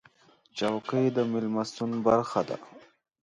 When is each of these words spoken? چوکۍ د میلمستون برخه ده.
چوکۍ 0.57 1.05
د 1.15 1.17
میلمستون 1.31 1.91
برخه 2.05 2.41
ده. 2.47 2.57